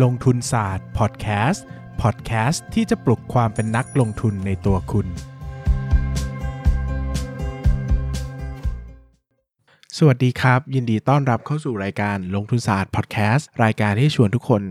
[0.00, 1.64] ลงทุนศาสตร์พอดแคสต์
[2.02, 5.06] พอดแคสต์ที่จะปลุกความเป็นนักลงทุนในตัวคุณ
[9.98, 14.62] สวัสดีครับ ยินดีต้อนรับเข้าสู่รายการลงทุนศาสตร์พอดแคสต์รายการที่ชวนทุกคน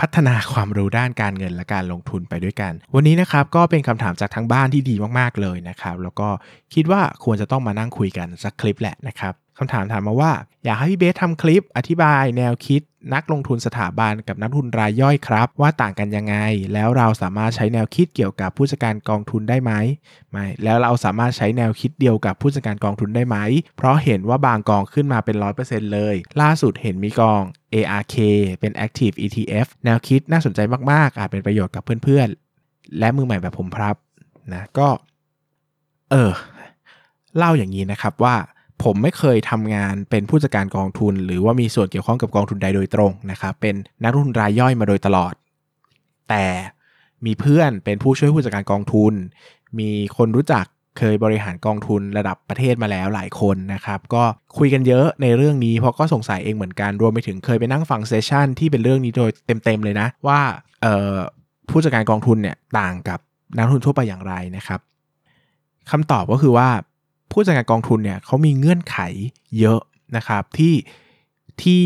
[0.00, 6.28] พัฒนาความรู้ด้านการเงินและการลงทุนไปด้วยกัน วันนี้นะครับก็เป็นคำถามจากทั้งบ้านที่ดีมากๆเลยนะครับ แล้วก็
[6.74, 10.32] คิดว่าควรจะต้องมานั่งคุยกันสักคลิปแหละนะครับ คำถามถามมาว่า
[10.64, 12.82] อยากให้พี่เบสทำคลิปอธิบายแนวคิด
[13.14, 16.36] นักลงทุนสถาบันกับนักทุนรายย่อยครับ ว่าต่างกันยังไง
[16.74, 19.72] แล้วเราสามารถใช้แนวคิดเกี่ยวกับผู้จัดการกองทุนได้ไหม
[20.30, 23.36] ไม่แล้วเราสามารถใช้แนวคิดเดียวกับผู้จัดการกองทุนได้ไหม
[23.76, 27.42] เพราะเห็นว่าบางกองขึ้นมาเป็น 100%เลย ล่าสุดเห็นมีกอง
[27.74, 28.16] ARK
[28.60, 30.60] เป็น Active ETF แนวคิดน่าสนใจ
[30.92, 33.96] มากๆ อาจเป็นประโยชน์กับเพื่อนๆ และมือใหม่แบบผมครับ
[34.54, 34.88] นะก็
[36.10, 36.32] เออ
[37.36, 38.36] เล่าอย่างนี้นะครับว่า
[38.82, 43.74] ผมไม่เคยทำงานเป็นผู้จัดการกองทุน หรือว่ามีส่วนเกี่ยวข้องกับกองทุนใดโดยตรงนะครับเป็น
[44.04, 45.34] นักลงทุนรายย่อยมาโดยตลอด
[46.28, 46.46] แต่
[47.26, 49.12] มีเพื่อนเป็นผู้ช่วยผู้จัดการกองทุน
[49.78, 50.64] มีคนรู้จัก
[50.98, 54.22] เคยบริหารกองทุนระดับประเทศมาแล้วหลายคนนะครับ ก็
[54.58, 59.30] คุยกันเยอะในเรื่องนี้เพราะก็สงสัยเองเหมือนกันรวมไปถึงเคยไปนั่งฟังเซสชันที่เป็นเรื่องนี้โดย
[59.64, 60.40] เต็มๆเลยนะ ว่า
[61.70, 63.18] ผู้จัดการกองทุนเนี่ยต่างกับ
[63.56, 64.80] นักทุนทั่วไปอย่างไรนะครับ
[65.90, 66.68] คำตอบก็คือว่า
[67.34, 68.98] ผู้จัดการกองทุนเนี่ยเขามีเงื่อนไข
[69.58, 69.80] เยอะ
[70.16, 70.74] นะครับที่
[71.62, 71.84] ที่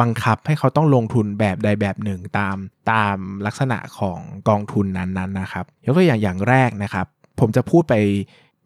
[0.00, 2.56] บังคับให้เขาต้องลงทุนแบบใดแบบหนึ่งตาม
[2.90, 7.06] ตามลักษณะของกองทุนนั้นๆนะครับยกตัวอย่างอย่างแรกนะครับ
[7.40, 7.94] ผมจะพูดไป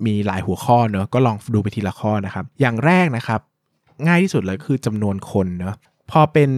[0.06, 3.40] มีหลายหัวข้อเนอะก็ลองดูไปทีละข้อนะครับ อย่างแรกนะครับ
[4.06, 5.76] ง่ายที่สุดเลยคือจำนวนคนเนอะ
[6.10, 6.50] พอเป็น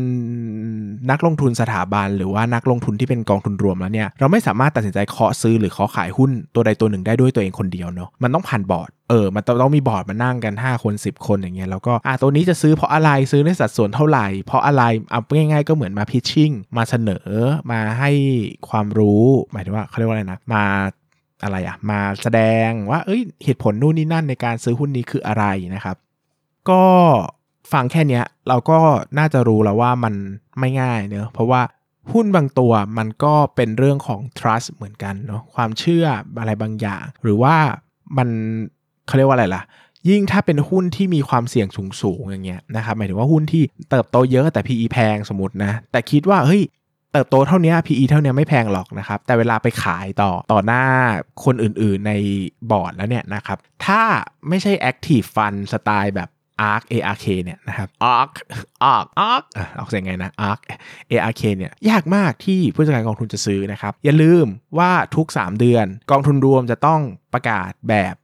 [1.10, 17.28] นักลงทุนสถาบัน หรือว่านักลงทุนที่เป็นกองทุนรวมแล้วเนี่ยเราไม่สามารถตัดสินใจเคาะซื้อหรือเคาะขายหุ้นตัวใดตัวหนึ่งได้ด้วยตัวเองคนเดียวเนาะมันต้องผ่านบอร์ด เออมันต้องมีบอร์ดมานั่งกัน 5 คน 10 คนอย่างเงี้ยแล้วก็อะตัวนี้จะซื้อเพราะอะไรซื้อในสัดส่วนเท่าไหร่ เพราะอะไรเอาง่ายๆก็เหมือนมาพิชชิ่งมาเสนอ
[17.72, 18.10] มาให้
[18.68, 20.64] ความรู้หมายถึงว่าเขาเรียกว่าอะไรนะมา
[21.42, 25.44] อะไรอะมาแสดงว่าเอ้ยเหตุผลนู่นนี่นั่นในการซื้อหุ้นนี้คืออะไร
[25.74, 25.96] นะครับ
[26.70, 26.82] ก็
[27.72, 28.78] ฟังแค่นี้เราก็
[29.18, 30.14] น่าจะรู้แล้วว่ามัน
[30.58, 31.62] ไม่ง่ายเนอะเพราะว่า
[32.12, 36.06] หุ้นบางตัวมันก็เป็นเรื่องของ trust เหมือนกันเนาะความเชื่อ
[36.40, 37.56] อะไรบางอย่าง หรือว่า
[38.18, 38.28] มัน
[39.10, 39.62] เขาเรียกว่าอะไรล่ะ
[40.08, 41.68] ยิ่งถ้าเป็นหุ้นที่มีความเสี่ยง
[42.02, 46.62] สูงๆอย่างเงี้ยนะครับหมายถึงว่าหุ้นที่เติบโตเยอะแต่ PE แพงสมมตินะ แต่คิดว่าเฮ้ย
[47.12, 50.84] เติบโตเท่านี้ PE เท่านี้ไม่แพงหรอกนะครับ แต่เวลาไปขายต่อต่อหน้า
[51.44, 52.12] คนอื่นๆใน
[52.70, 54.02] บอร์ดแล้วเนี่ยนะครับ ถ้า
[54.48, 56.28] ไม่ใช่ active fund สไตล์แบบ
[56.70, 58.32] ARK ARK เนี่ยนะครับ ARK
[58.94, 59.44] ARK ARK
[59.78, 60.60] ออกเสียงไงนะ ARK
[61.10, 64.46] ARK เนี่ยยากมากที่ผู้จัดการกองทุนจะซื้อนะครับ อย่าลืม
[64.78, 67.00] ว่าทุก 3 เดือนกองทุนรวมจะต้อง
[67.32, 68.14] ประกาศแบบ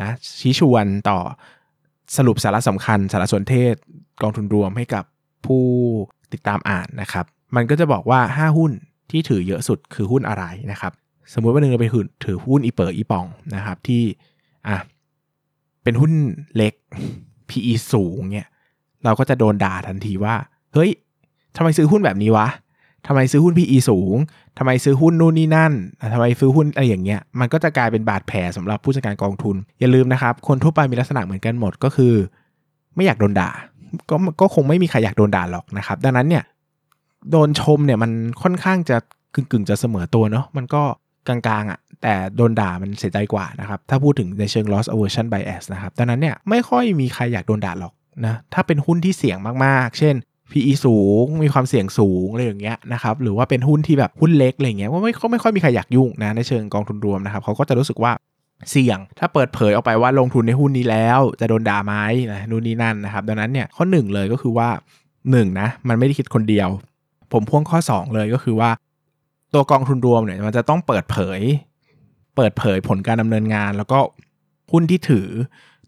[0.00, 0.10] นะ
[0.40, 1.18] ชี้ชวนต่อ
[2.16, 3.74] สรุปสาระสำคัญ สารสนเทศ
[4.22, 5.04] กองทุนรวมให้กับ
[5.46, 5.64] ผู้
[6.32, 7.24] ติดตามอ่านนะครับ
[7.56, 8.72] มันก็จะบอกว่า 5 หุ้น
[9.10, 10.92] ที่ถือเยอะสุดคือหุ้นอะไรนะครับ
[11.32, 11.86] สมมุติว่าหนึ่งเราไป
[12.24, 14.02] ถือหุ้นอีเปอร์อีปองนะครับ ที่
[14.68, 14.76] อะ
[15.82, 16.12] เป็นหุ้น
[16.56, 16.74] เล็ก
[17.48, 18.48] PE สูงเนี่ย
[19.04, 20.34] เราก็จะโดนด่าทันทีว่า
[20.74, 20.90] เฮ้ย
[21.56, 22.48] ทำไมซื้อหุ้นแบบนี้วะ
[23.06, 24.16] ทำไมซื้อหุ้น PE สูง
[24.58, 25.72] ทำไมซื้อหุ้นนู่นนี่นั่น
[26.14, 32.14] ทำไมซื้อหุ้นอะไรอย่างเงี้ย มันก็จะกลายเป็นบาดแผลสำหรับผู้จัดการกองทุน อย่าลืมนะครับ คนทั่วไปมีลักษณะเหมือนกันหมดก็คือ
[32.94, 33.50] ไม่อยากโดนด่า
[34.10, 36.44] ก็ก็คงไม่มีใครอยากโดนด่าหรอกนะครับ ดังนั้นเนี่ย
[37.30, 38.10] โดนชมเนี่ยมัน
[38.42, 38.96] ค่อนข้างจะ
[39.34, 40.82] กึ่งๆจะเสมอตัวเนาะ มันก็
[41.28, 47.92] กลางๆอะ่ะ แต่โดนด่ามันเสียใจกว่านะครับ ถ้าพูดถึงในเชิง loss aversion bias นะครับ ดังนั้นเนี่ยไม่ค่อยมีใครอยากโดนด่าหรอก
[48.26, 50.14] นะ ถ้าเป็นหุ้นที่เสี่ยงมากๆ เช่น
[50.52, 58.12] PE สูง มีความเสี่ยงสูงอะไรอย่างเงี้ยนะครับหรือว่าเป็นหุ้นที่แบบหุ้นเล็กอะไรเงี้ยว่าไม่ไม่ค่อยมีใครอยากยุ่งนะในเชิงกองทุนรวมนะครับเขาก็จะรู้สึกว่า
[58.70, 61.94] เสี่ยง ถ้าเปิดเผยออกไปว่าลงทุนในหุ้นนี้แล้วจะโดนด่าไหม
[62.32, 64.68] นะนู่นนี่นั่นนะครับ ดังนั้นเนี่ยข้อหนึ่งเลยก็คือว่า
[65.10, 66.68] 1นนะมันไม่ได้คิดคนเดียว
[67.32, 68.70] ผมพ่วงข้อ 2 เลยก็คือว่า
[69.54, 71.40] ตัวกองทุนรวมเนี่ยมันจะต้องเปิดเผย
[72.36, 73.98] เปิดเผยผลการดำเนินงาน แล้วก็
[74.72, 75.28] หุ้นที่ถือ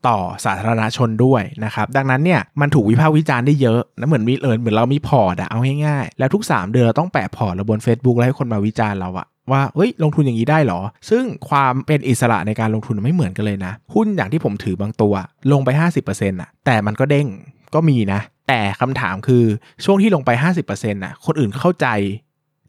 [0.09, 15.15] ต่อสาธารณชนด้วยนะครับดังนั้นเนี่ยมันถูกวิพากษ์วิจารณ์ได้เยอะนะเหมือนมีเออเหมือนเรามีพอร์ตอะเอาง่ายๆ แล้วทุก 3 เดือนเราต้องแปะพอร์ตเราบน Facebook แล้วให้คนมาวิจารณ์เราอะว่าเฮ้ย ลงทุนอย่างนี้ได้หรอ ซึ่งความเป็นอิสระในการลงทุนไม่เหมือนกันเลยนะ หุ้นอย่างที่ผมถือบางตัว
[15.53, 15.69] ลงไป
[16.04, 17.27] 50%อะแต่มันก็เด้ง
[17.75, 19.45] ก็มีนะ แต่คำถามคือ
[19.84, 20.31] ช่วงที่ลงไป
[20.63, 21.87] 50%น่ะ คนอื่นเข้าใจ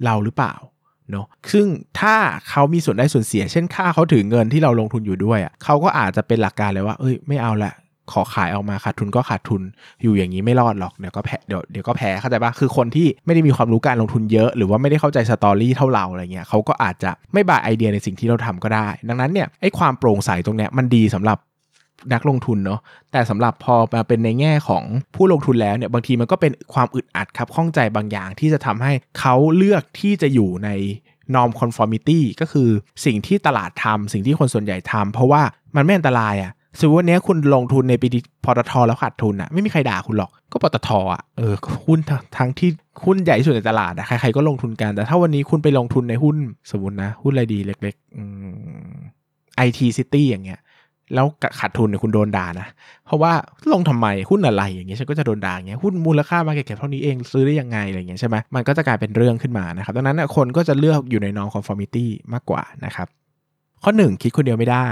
[0.06, 0.54] เราหรือเปล่า
[1.12, 1.66] เนาะซึ่ง
[2.00, 2.16] ถ้า
[2.50, 7.74] เขามีส่วนได้ส่วนเสีย เช่นค่าเขาถือเงินที่เราลงทุนอยู่ด้วยอะ่ะเขาก็อาจจะเป็นหลักการเลยว่า เอ้ยไม่เอาละ
[8.12, 9.62] ขอขายออกมาขาดทุนก็ขาดทุน
[10.02, 21.38] อยู่อย่างนี้ไม่รอดหรอกเดี๋ยวก็แพ้เดี๋ยวเดี๋ยวก็แพ้เข้าใจปะคือคนที่ไม่ได้มีความรู้การลงทุนเยอะ หรือว่าไม่ได้เข้าใจสตอรี่เท่าเราอะไรเงี้ยเขาก็อาจจะไม่บายไอเดียในสิ่งที่เราทำก็ได้ ดังนั้นเนี่ยไอ้ความโปร่งใสตรงเนี้ยมันดีสำหรับ
[22.14, 22.80] นักลงทุนเนาะ
[23.12, 24.84] แต่สำหรับพอมาเป็นในแง่ของ
[25.16, 30.70] ผู้ลงทุนแล้วเนี่ยบางทีมันก็เป็นความอึดอัดครับข้องใจบางอย่างที่จะทำให้เขาเลือกที่จะอยู่ใน
[31.36, 32.70] norm conformity ก็คือ
[33.06, 35.42] สิ่งที่ตลาดทำสิ่งที่คนส่วนใหญ่ทำเพราะว่า
[35.76, 38.08] มันไม่อันตรายอะ่ะสมมติวันนี้คุณลงทุนในปี
[38.46, 41.54] ปตทแล้วขาดทุนอะ่ะไม่มีใครด่าคุณหรอกก็ปตทอะเออ
[41.88, 42.00] หุ้น
[42.38, 42.70] ทั้งที่
[43.06, 46.38] หุ้นใหญ่ที่สุดในตลาดอะใครๆก็ลงทุนกัน แต่ถ้าวันนี้คุณไปลงทุนในหุ้น
[46.72, 50.60] สมมตินะ หุ้นอะไรดีเล็กๆ IT City อย่างเงี้ย
[51.14, 51.26] แล้ว
[51.60, 52.68] ขาดทุนเนี่ยคุณโดนด่านะ
[53.06, 53.32] เพราะว่า
[53.74, 63.08] ลงทำไมหุ้นอะไรอย่างเงี้ยฉันก็จะโดนด่าอย่างเงี้ยหุ้นมูลค่า market เท่านี้เองซื้อได้ยังไงอะไรเงี้ยใช่ไหมมันก็จะกลายเป็นเรื่องขึ้นมานะครับดังนั้นคนก็จะเลือกอยู่ใน norm conformity มากกว่านะครับ
[63.84, 64.88] ข้อ 1 คิดคนเดียวไม่ได้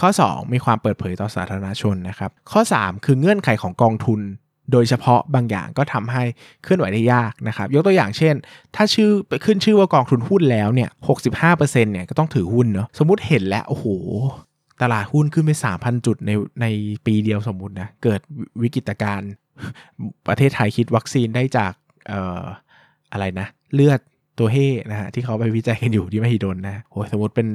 [0.00, 4.20] ข้อ 2 มีความเปิดเผยต่อสาธารณชนนะครับข้อ 3 คือเงื่อนไขของกองทุน
[4.72, 6.22] โดยเฉพาะบางอย่างก็ทำให้
[6.62, 8.34] เคลื่อนไหวได้ยากนะครับยกตัวอย่างเช่น
[8.76, 9.10] ถ้าชื่อ
[9.44, 10.90] ขึ้นชื่อว่ากองทุนหุ้นแล้วเนี่ย
[11.36, 13.86] 65%เนี่ยก็ต้องถือหุ้นเนาะสมมุติเห็นแล้วโอ้โห
[14.82, 16.30] ตลาดหุ้นขึ้นไป 3,000 จุดใน
[16.62, 16.66] ใน
[17.06, 18.20] ปีเดียวสมมุตินะ เกิด
[18.62, 19.30] วิกฤตการณ์
[20.28, 21.72] ประเทศไทยคิดวัคซีนได้จาก
[22.08, 22.42] เอ่อ
[23.12, 24.00] อะไรนะ เลือด
[24.38, 24.56] ตัวเฮ
[24.90, 27.48] นะฮะที่เขาไปวิจัยกันอยู่ที่มหิดลนะโอ้สมมติเป็น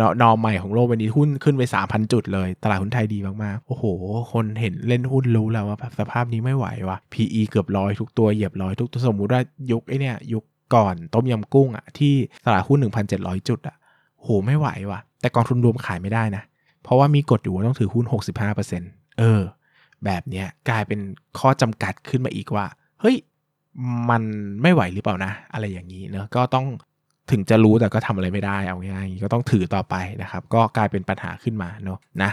[0.00, 3.84] นอนอใหม่ของโลกวันนี้หุ้นขึ้นไป 3,000 จุดเลย ตลาดหุ้นไทยดีมากๆ โอ้โห
[4.32, 9.40] คนเห็นเล่นหุ้นรู้แล้วว่าสภาพนี้ไม่ไหววะ PE เกือบร้อยทุกตัวเหยียบร้อยทุกตัวสมมุติว่า
[9.72, 10.44] ยุคไอเนี่ยยุค
[10.74, 12.14] ก่อนต้มยำกุ้งอะที่
[12.46, 12.78] ตลาดหุ้น
[13.14, 13.76] 1,700 จุดอะ
[14.22, 16.42] โหไม่ไหววะแต่กองทุนรวมขายไม่ได้นะ
[16.84, 18.04] เพราะว่ามีกฎอยู่ว่าต้องถือหุ้น
[18.62, 19.42] 65%เออ
[20.04, 21.00] แบบเนี้ยกลายเป็น
[21.38, 22.66] ข้อจำกัดขึ้นมาอีกว่า
[23.00, 23.16] เฮ้ย
[24.10, 24.22] มัน
[24.62, 26.66] ไม่ไหวหรือเปล่านะ อะไรอย่างนี้เนอะก็ต้อง
[27.30, 32.30] ถึงจะรู้แต่ก็ทำอะไรไม่ได้เอาง่ายๆก็ต้องถือต่อไปนะครับ ก็กลายเป็นปัญหาขึ้นมาเนาะนะ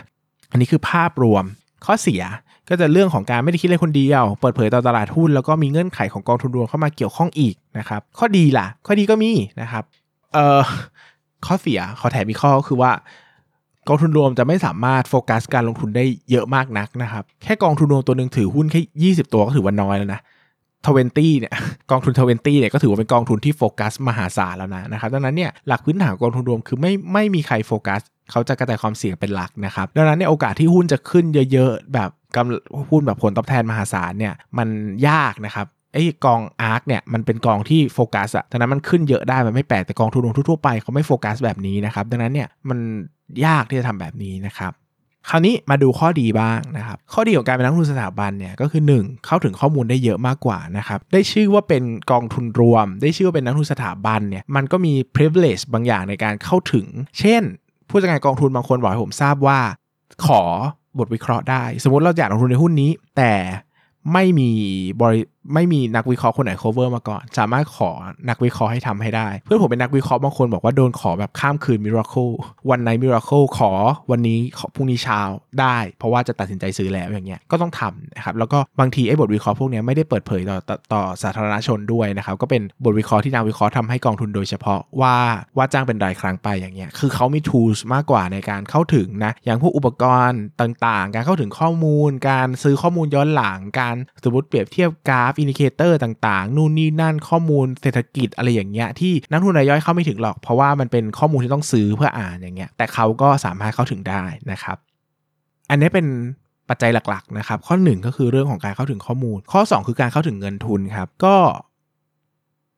[0.52, 1.46] อันนี้คือภาพรวม
[1.86, 2.24] ข้อเสีย
[2.70, 9.32] ก็จะเรื่องของการไม่ได้คิดอะไรคนเดียว เปิดเผยต่อตลาดหุ้นแล้วก็มีเงื่อนไขของกองทุนรวมเข้ามาเกี่ยวข้องอีกนะครับข้อดีล่ะ ข้อดีก็มี
[9.62, 9.84] นะครับ
[10.34, 10.62] เอ่อ
[11.46, 12.92] ข้อเสียขอแถมอีกข้อก็คือว่า
[13.88, 20.22] กองทุนรวมจะไม่สามารถโฟกัสการลงทุนได้เยอะมากนักนะครับ แค่กองทุนรวมตัวหนึ่งถือหุ้นแค่ 20 ตัวก็ถือว่าน้อยแล้วนะ
[20.86, 21.54] ทเวนตี้เนี่ย
[21.92, 28.02] กองทุนทเวนตี้เนี่ยก็ถือว่าเป็นกองทุนที่โฟกัสมหาศาลแล้วนะนะครับดังนั้นเนี่ยหลักพื้นฐานกองทุนรวมคือไม่ไม่มีใครโฟกัส
[28.32, 34.68] เขาจะกระจายความเสี่ยงเป็นหลักนะครับดังนั้นในโอกาสที่หุ้นจะขึ้นเยอะ ๆ แบบกำหุ้นแบบผลตอบแทนมหาศาลเนี่ยมัน
[35.08, 42.80] ยากนะครับ ไอ้กองอาร์คเนี่ยมันเป็นกองที่โฟกัสอะดังนั้นมันขึ้นเยอะได้มันไม่แปลกแต่กองทุนรวมทั่วไปเขาไม่โฟกัสแบบนี้นะครับ ดังนั้นเนี่ยมัน
[43.46, 44.74] ยากที่จะทำแบบนี้นะครับ
[45.30, 56.86] คราวนี้มาดูข้อดีบ้างนะครับ ข้อดีของการเป็นนักทุนสถาบันเนี่ยก็คือ 1 เข้าถึงข้อมูลได้เยอะมากกว่านะครับ ได้ชื่อว่าเป็นกองทุนรวม ได้ชื่อว่าเป็นนักทุนสถาบันเนี่ยมันก็มี privilege บางอย่างในการเข้าถึง
[57.20, 57.42] เช่น
[57.90, 59.60] ผู้จัดการกองทุนบางคนบอกให้ผมทราบว่า
[60.26, 60.42] ขอ
[61.00, 63.34] บทวิเคราะห์ได้ สมมติเราอยากลงทุนในหุ้นนี้ แต่
[64.14, 64.50] ไม่มี
[65.02, 65.22] บริ
[65.54, 67.92] ไม่มีนักวิเคราะห์คนไหน cover มาก่อน สามารถขอ
[68.30, 72.28] นักวิเคราะห์ให้ทำให้ได้ เพื่อนผมเป็นนักวิเคราะห์บางคนบอกว่าโดนขอแบบข้ามคืนมิราเคิล
[72.70, 73.72] วันไหนมิราเคิลขอ
[74.12, 74.40] วันนี้
[74.76, 75.22] พรุ่งนี้เช้า
[75.60, 85.18] ได้ เพราะว่าจะตัดสินใจซื้อแล้วอย่างเงี้ยก็ต้องทำนะครับแล้วก็บางทีไอ้บทวิเคราะห์พวกนี้ไม่ได้เปิดเผยต่อตต่อสาธารณชนด้วยนะครับก็เป็นบทวิเคราะห์ที่นักวิเคราะห์ทำให้กองทุนโดยเฉพาะว่า
[85.58, 104.78] ว่าจ้างเป็นรายครั้งไปอย่างเงี้ยคือเขามี tools มากกว่าในการเข้าถึงนะอย่างพวกอุปกรณ์ต่างๆ การเข้าถึงข้อมูล การซื้อข้อมูลย้อนหลังการสมมติเปรียบเทียบกราฟ indicator ต่างๆ นู่นนี่นั่นข้อมูลเศรษฐกิจอะไรอย่างเงี้ยที่นักลงทุนรายย่อยเข้าไม่ถึงหรอก เพราะว่ามันเป็นข้อมูลที่ต้องซื้อเพื่ออ่านอย่างเงี้ยแต่เขาก็สามารถเข้าถึงได้นะครับ
[105.70, 106.08] อันนี้เป็น
[106.70, 111.36] ปัจจัยหลักๆนะครับ ข้อ 1 ก็คือเรื่องของการเข้าถึงข้อมูล ข้อ 2 คือการเข้าถึงเงินทุนครับก็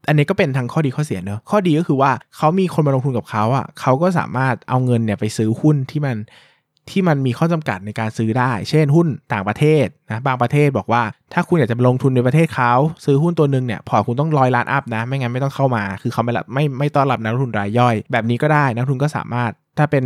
[0.07, 6.15] อันนี้ก็เป็นทั้งข้อดีข้อเสียเนอะข้อดีก็คือว่าเขามีคนมาลงทุนกับเขาอะเขาก็สามารถเอาเงินเนี่ยไปซื้อหุ้นที่มัน
[6.89, 12.73] ที่มันมีข้อจำกัดในการซื้อได้ เช่นหุ้นต่างประเทศนะ บางประเทศบอกว่าถ้าคุณอยากจะลงทุนในประเทศเขา
[13.05, 20.05] ซื้อหุ้นตัวหนึ่งเนี่ยพอคุณต้องร้อยล้านอัพนะ ไม่งั้นไม่ต้องเข้ามา คือเขาไม่ไม่ไม่ต้อนรับนักทุนรายย่อย แบบนี้ก็ได้นักทุนก็สามารถถ้าเป็น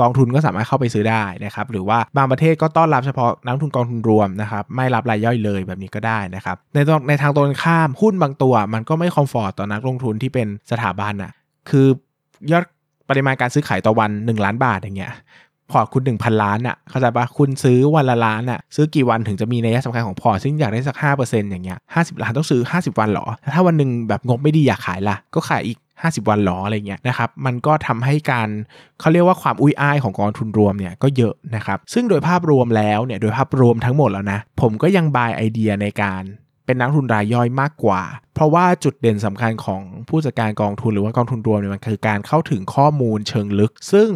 [0.00, 11.32] กองทุนก็สามารถเข้าไปซื้อได้นะครับหรือว่าบางประเทศก็ต้อนรับเฉพาะนักทุนกองทุนรวมนะครับไม่รับรายย่อยเลยแบบนี้ก็ได้นะครับในในทางตรงข้ามหุ้นบางตัว มันก็ไม่ comfort ต่อนักลงทุนที่เป็นสถาบันอะ
[11.70, 11.86] คือ
[12.52, 12.64] ยอด
[13.10, 15.12] ปริมาณการซื้อขายต่อวัน 1 ล้านบาทอย่างเงี้ย
[15.70, 28.48] พอร์ตคุณ 1,000 ล้านอะ่ะเข้าใจปะคุณซื้อวันละล้านอะ่ะซื้อกี่วันถึงจะมีนัยยะสำคัญของพอร์ตซึ่งอยากได้สัก 5%อย่างเงี้ย50 ล้านต้องซื้อ 50 วันหรอ ถ้าวันหนึ่งแบบงบไม่ดีอยากขายละก็ขายอีก 50 วันหรออะไรเงี้ยนะครับมันก็ทำให้การ
[29.00, 36.22] เขาเรียกว่าความอุ้ยอ้ายของกองทุนรวมเนี่ยก็เยอะนะครับซึ่งโดยภาพรวมแล้วเนี่ยโดยภาพรวมทั้งหมดแล้วนะผมก็ยัง buy idea ในการ
[36.66, 38.02] เป็นนักทุนรายย่อยมากกว่า
[38.34, 44.10] เพราะว่าจุดเด่นสำคัญของผู้จัดการกองทุนหรือว่ากองทุนรวมเนี่ยมันคือการเข้าถึงข้อมูลเชิงลึก ซึ่ง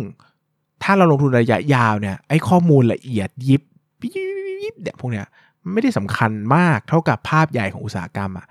[0.82, 3.62] ถ้าเราลงทุนระยะยาวเนี่ยไอ้ข้อมูลละเอียดยิบ
[4.14, 5.26] ยิบเนี่ยพวกเนี้ย
[5.72, 8.46] ไม่ได้สำคัญมากเท่ากับภาพใหญ่ของอุตสาหกรรมอะ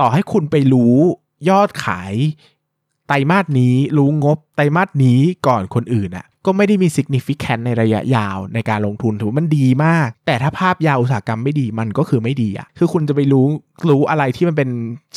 [0.00, 0.94] ต่อให้คุณไปรู้
[1.48, 2.14] ยอดขาย
[3.08, 13.46] ไตรมาสนี้รู้งบไตรมาสนี้ก่อนคนอื่นอะก็ไม่ได้มี significant ในระยะยาวในการลงทุนถือว่ามันดีมาก แต่ถ้าภาพยาวอุตสาหกรรมไม่ดีมันก็คือไม่ดีอะคือคุณจะไปรู้
[13.88, 14.70] รู้อะไรที่มันเป็น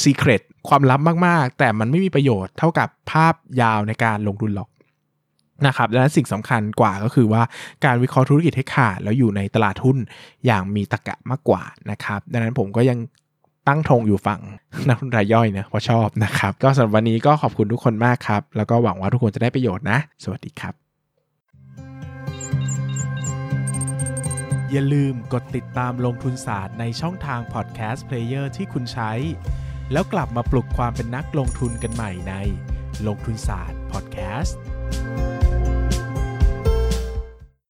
[0.04, 4.70] secret ความลับมากๆ แต่มันไม่มีประโยชน์เท่ากับภาพยาวในการลงทุนหรอก
[5.68, 7.42] นะครับดังนั้นสิ่งสำคัญกว่าก็คือว่า
[7.86, 9.98] การวิเคราะห์ธุรกิจให้ขาด แล้วอยู่ในตลาดหุ้น
[10.46, 13.00] อย่างมีตรรกะมากกว่านะครับ ดังนั้นผมก็ยัง
[13.68, 14.42] ตั้งธงอยู่ฝั่ง
[14.88, 20.74] นักทุนรายย่อยนะเพราะชอบนะครับ ก็สำหรับวันนี้ก็ขอบคุณทุกคนมากครับ แล้วก็หวังว่าทุกคนจะได้ประโยชน์นะ สวัสดีครับ
[24.72, 29.12] อย่าลืมกดติดตามลงทุนศาสตร์ในช่องทางพอดแคสต์เพลเยอร์ที่คุณใช้
[29.92, 32.34] แล้วกลับมาปลุกความเป็นนักลงทุนกันใหม่ใน
[33.08, 34.60] ลงทุนศาสตร์พอดแคสต์